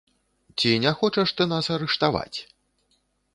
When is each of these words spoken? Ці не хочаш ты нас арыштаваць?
Ці 0.59 0.71
не 0.85 0.93
хочаш 1.01 1.33
ты 1.41 1.47
нас 1.51 1.69
арыштаваць? 1.77 2.37